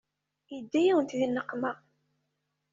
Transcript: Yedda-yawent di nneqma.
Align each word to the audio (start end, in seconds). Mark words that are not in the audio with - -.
Yedda-yawent 0.53 1.15
di 1.19 1.25
nneqma. 1.27 1.71